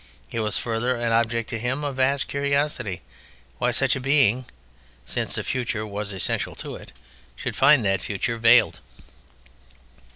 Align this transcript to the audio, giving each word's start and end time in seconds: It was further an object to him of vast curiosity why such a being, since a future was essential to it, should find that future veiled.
It 0.31 0.39
was 0.39 0.57
further 0.57 0.95
an 0.95 1.11
object 1.11 1.47
to 1.51 1.59
him 1.59 1.83
of 1.83 1.97
vast 1.97 2.27
curiosity 2.27 3.03
why 3.59 3.69
such 3.69 3.95
a 3.95 3.99
being, 3.99 4.45
since 5.05 5.37
a 5.37 5.43
future 5.43 5.85
was 5.85 6.11
essential 6.11 6.55
to 6.55 6.73
it, 6.75 6.91
should 7.35 7.55
find 7.55 7.85
that 7.85 8.01
future 8.01 8.39
veiled. 8.39 8.79